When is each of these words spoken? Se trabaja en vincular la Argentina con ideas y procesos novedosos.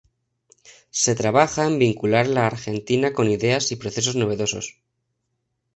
Se 0.89 1.13
trabaja 1.13 1.67
en 1.67 1.77
vincular 1.77 2.25
la 2.25 2.47
Argentina 2.47 3.13
con 3.13 3.29
ideas 3.29 3.71
y 3.71 3.75
procesos 3.75 4.15
novedosos. 4.15 4.81